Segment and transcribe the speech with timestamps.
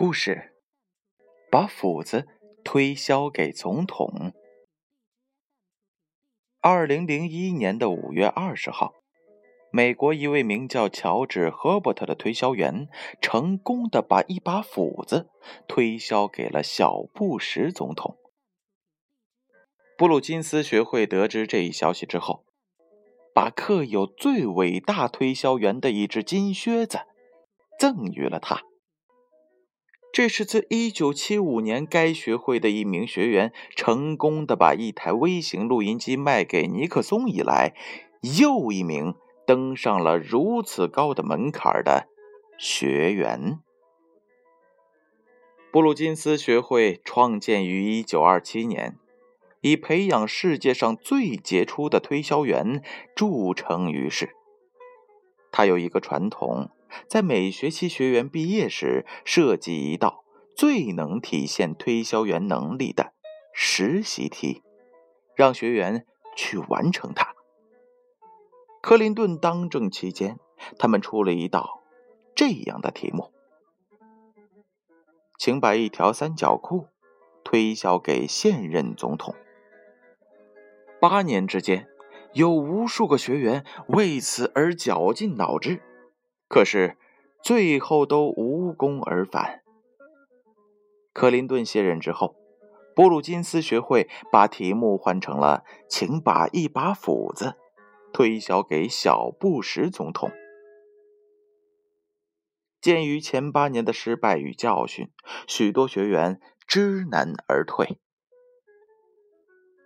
[0.00, 0.52] 故事：
[1.50, 2.28] 把斧子
[2.62, 4.32] 推销给总统。
[6.60, 8.92] 二零零一年的五月二十号，
[9.72, 12.86] 美国一位名叫乔治·赫伯特的推销员，
[13.20, 15.28] 成功的把一把斧子
[15.66, 18.16] 推销给了小布什总统。
[19.96, 22.44] 布鲁金斯学会得知这一消息之后，
[23.34, 27.00] 把刻有最伟大推销员的一只金靴子
[27.80, 28.62] 赠予了他。
[30.10, 37.74] 这是自1975年该学会的一名学员成功的把一台微型录音机卖给尼克松以来，
[38.38, 39.14] 又一名
[39.46, 42.08] 登上了如此高的门槛的
[42.58, 43.60] 学员。
[45.70, 48.96] 布鲁金斯学会创建于1927年，
[49.60, 52.82] 以培养世界上最杰出的推销员
[53.14, 54.34] 著称于世。
[55.52, 56.70] 他有一个传统。
[57.06, 63.12] 在每学期学员毕业时，设计一道最能体现推销员能力的
[63.52, 64.62] 实习题，
[65.34, 67.34] 让学员去完成它。
[68.80, 70.38] 克林顿当政期间，
[70.78, 71.82] 他们出了一道
[72.34, 73.32] 这样的题目：
[75.38, 76.86] 请把一条三角裤
[77.44, 79.34] 推销给现任总统。
[81.00, 81.88] 八年之间，
[82.32, 85.80] 有无数个学员为此而绞尽脑汁。
[86.48, 86.96] 可是，
[87.42, 89.62] 最后都无功而返。
[91.12, 92.34] 克林顿卸任之后，
[92.94, 97.56] 布鲁金斯学会把题目换成了“请把一把斧子
[98.12, 100.30] 推销给小布什总统”。
[102.80, 105.10] 鉴于前八年的失败与教训，
[105.46, 107.98] 许多学员知难而退。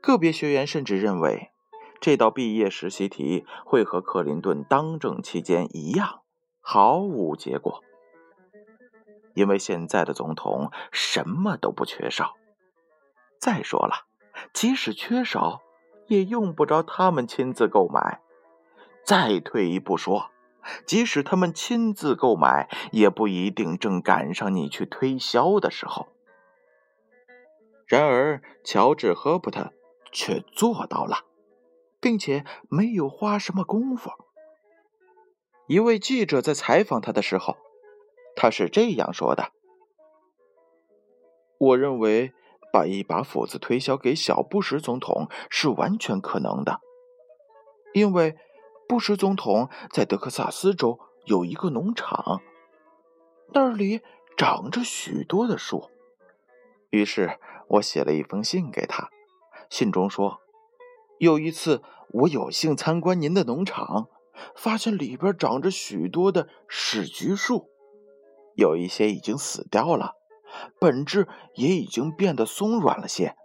[0.00, 1.50] 个别学员甚至认为，
[2.00, 6.22] 这道毕业实习题会和克林顿当政期间一样。
[6.68, 7.84] 毫无结果，
[9.34, 12.34] 因为现在的总统什么都不缺少。
[13.38, 14.06] 再说了，
[14.52, 15.60] 即使缺少，
[16.08, 18.20] 也用不着他们亲自购买。
[19.04, 20.32] 再退一步说，
[20.84, 26.08] 即使他们亲自购买，也不一定正赶上你去推销的时候。
[27.86, 29.72] 然而，乔治·赫伯特
[30.10, 31.18] 却做到了，
[32.00, 34.10] 并且没有花什么功夫。
[35.66, 37.56] 一位记者在采访他的时候，
[38.36, 39.50] 他是这样说的
[41.58, 42.32] ：“我认为
[42.72, 46.80] 把一把斧子推销给小布什总统是完全可能的，
[47.92, 48.36] 因为
[48.86, 52.40] 布什总统在德克萨斯州有一个农场，
[53.52, 54.02] 那里
[54.36, 55.90] 长着许多的树。
[56.90, 57.40] 于是
[57.70, 59.10] 我写了一封信给他，
[59.68, 60.40] 信中说，
[61.18, 64.06] 有一次我有幸参观您的农场。”
[64.54, 67.70] 发现里边长着许多的史菊树，
[68.54, 70.12] 有一些已经死掉了，
[70.78, 73.36] 本质也已经变得松软了些。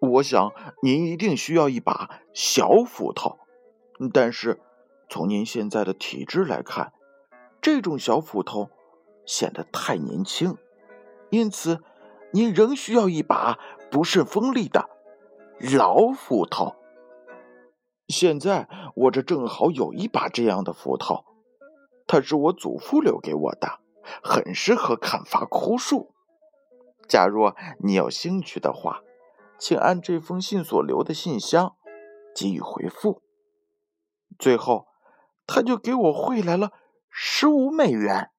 [0.00, 3.38] 我想您一定需要一把小斧头，
[4.12, 4.60] 但是
[5.08, 6.92] 从您现在的体质来看，
[7.60, 8.70] 这种小斧头
[9.24, 10.56] 显得太年轻，
[11.30, 11.82] 因此
[12.32, 13.58] 您仍需要一把
[13.92, 14.88] 不甚锋利的
[15.78, 16.74] 老斧头。
[18.12, 21.24] 现在我这正好有一把这样的斧头，
[22.06, 23.80] 它是我祖父留给我的，
[24.22, 26.14] 很适合砍伐枯树。
[27.08, 29.00] 假若你有兴趣的话，
[29.58, 31.74] 请按这封信所留的信箱
[32.34, 33.22] 给予回复。
[34.38, 34.86] 最后，
[35.46, 36.72] 他就给我汇来了
[37.10, 38.30] 十五美元。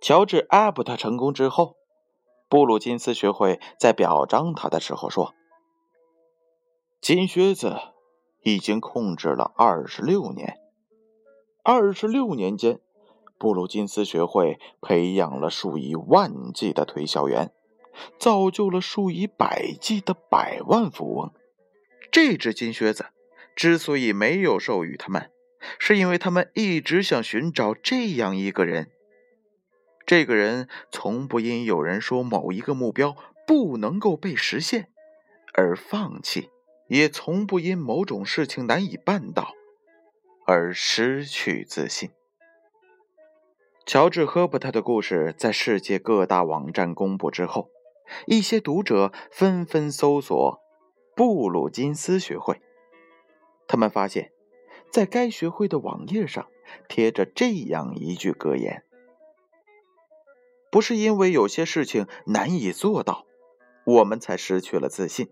[0.00, 1.76] 乔治·阿布特成功之后，
[2.48, 5.34] 布鲁金斯学会在表彰他的时候说
[7.00, 7.76] ：“金靴子。”
[8.42, 10.58] 已经控制了二十六年，
[11.62, 12.80] 二十六年间，
[13.38, 17.52] 布鲁金斯学会培养了数以万计的推销员，
[18.18, 21.32] 造就了数以百计的百万富翁。
[22.10, 23.06] 这只金靴子
[23.54, 25.30] 之所以没有授予他们，
[25.78, 28.90] 是因为他们一直想寻找这样一个人。
[30.06, 33.14] 这个人从不因有人说某一个目标
[33.46, 34.88] 不能够被实现
[35.52, 36.48] 而放弃。
[36.88, 39.54] 也从不因某种事情难以办到
[40.46, 42.10] 而失去自信。
[43.86, 47.70] 乔治·赫伯特的故事在世界各大网站公布之后，
[48.26, 50.60] 一些读者纷纷搜索
[51.14, 52.60] 布鲁金斯学会。
[53.66, 54.32] 他们发现，
[54.90, 56.48] 在该学会的网页上
[56.86, 58.84] 贴着这样一句格言
[60.70, 63.24] ：“不是因为有些事情难以做到，
[63.84, 65.30] 我们才失去了自信。”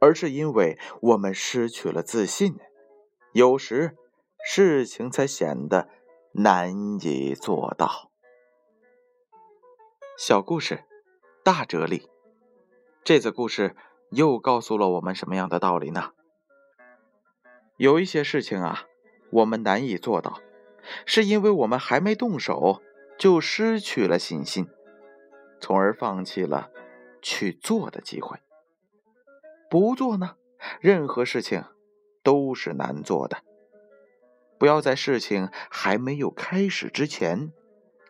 [0.00, 2.58] 而是因为我们失去了自信，
[3.32, 3.96] 有时
[4.44, 5.88] 事情才显得
[6.32, 8.10] 难以做到。
[10.18, 10.84] 小故事，
[11.44, 12.08] 大哲理。
[13.04, 13.76] 这则故事
[14.10, 16.12] 又告诉了我们什么样的道理呢？
[17.76, 18.84] 有一些事情啊，
[19.30, 20.40] 我们难以做到，
[21.04, 22.82] 是因为我们还没动手
[23.18, 24.66] 就失去了信心，
[25.60, 26.70] 从而放弃了
[27.20, 28.38] 去做的机会。
[29.68, 30.36] 不做呢，
[30.80, 31.64] 任何事情
[32.22, 33.42] 都是难做的。
[34.58, 37.52] 不要在事情还没有开始之前，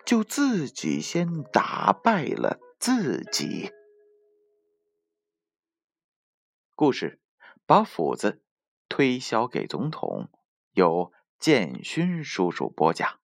[0.04, 3.72] 就自己先打败了自己。
[6.74, 7.18] 故事
[7.66, 8.42] 把斧子
[8.88, 10.28] 推销给总统，
[10.72, 13.18] 由建勋叔叔播讲。